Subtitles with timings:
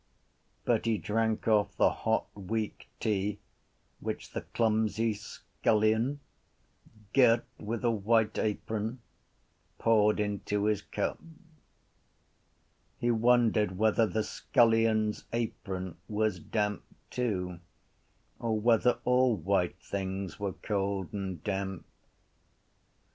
[0.65, 3.37] But he drank off the hot weak tea
[3.99, 6.21] which the clumsy scullion,
[7.13, 8.99] girt with a white apron,
[9.77, 11.19] poured into his cup.
[12.97, 16.81] He wondered whether the scullion’s apron was damp
[17.11, 17.59] too
[18.39, 21.85] or whether all white things were cold and damp.